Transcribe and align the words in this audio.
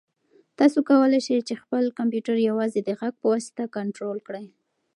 تاسو 0.59 0.79
کولای 0.89 1.19
شئ 1.27 1.37
چې 1.47 1.55
خپل 1.61 1.83
کمپیوټر 1.99 2.37
یوازې 2.49 2.79
د 2.83 2.89
غږ 2.99 3.13
په 3.21 3.25
واسطه 3.33 3.63
کنټرول 3.77 4.17
کړئ. 4.27 4.45